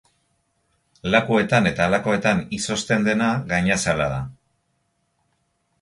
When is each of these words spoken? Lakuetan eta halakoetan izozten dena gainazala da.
Lakuetan 1.15 1.69
eta 1.73 1.85
halakoetan 1.89 2.41
izozten 2.59 3.07
dena 3.09 3.31
gainazala 3.53 4.09
da. 4.15 4.21